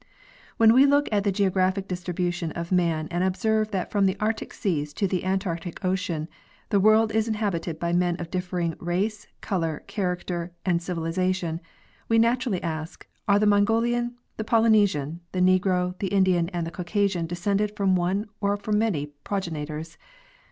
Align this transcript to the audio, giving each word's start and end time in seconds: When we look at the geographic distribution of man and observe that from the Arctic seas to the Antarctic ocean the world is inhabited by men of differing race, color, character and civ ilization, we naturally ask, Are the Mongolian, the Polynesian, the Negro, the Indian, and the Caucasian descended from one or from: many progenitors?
When 0.57 0.73
we 0.73 0.87
look 0.87 1.07
at 1.11 1.23
the 1.25 1.31
geographic 1.31 1.87
distribution 1.87 2.51
of 2.53 2.71
man 2.71 3.07
and 3.11 3.23
observe 3.23 3.69
that 3.69 3.91
from 3.91 4.07
the 4.07 4.17
Arctic 4.19 4.51
seas 4.51 4.95
to 4.95 5.07
the 5.07 5.23
Antarctic 5.23 5.85
ocean 5.85 6.27
the 6.69 6.79
world 6.79 7.11
is 7.13 7.27
inhabited 7.27 7.77
by 7.77 7.93
men 7.93 8.15
of 8.19 8.31
differing 8.31 8.73
race, 8.79 9.27
color, 9.41 9.83
character 9.85 10.53
and 10.65 10.81
civ 10.81 10.97
ilization, 10.97 11.59
we 12.09 12.17
naturally 12.17 12.63
ask, 12.63 13.05
Are 13.27 13.37
the 13.37 13.45
Mongolian, 13.45 14.15
the 14.37 14.43
Polynesian, 14.43 15.21
the 15.33 15.39
Negro, 15.39 15.95
the 15.99 16.07
Indian, 16.07 16.49
and 16.49 16.65
the 16.65 16.71
Caucasian 16.71 17.27
descended 17.27 17.77
from 17.77 17.95
one 17.95 18.25
or 18.39 18.57
from: 18.57 18.79
many 18.79 19.05
progenitors? 19.23 19.99